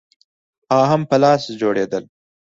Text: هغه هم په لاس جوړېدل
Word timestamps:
هغه 0.71 0.85
هم 0.91 1.01
په 1.09 1.15
لاس 1.23 1.41
جوړېدل 1.61 2.03